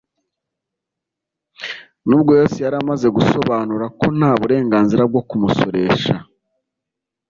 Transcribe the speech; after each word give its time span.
Nubwo 2.07 2.31
Yesu 2.39 2.57
yari 2.65 2.75
amaze 2.83 3.07
gusobanura 3.17 3.85
ko 3.99 4.05
nta 4.17 4.31
burengarizira 4.39 5.03
bwo 5.11 5.21
kumusoresha, 5.29 6.15